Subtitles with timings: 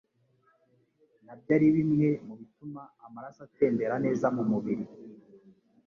[1.25, 4.85] nabyo ari bimwe mu bituma amaraso atembera neza mu mubiri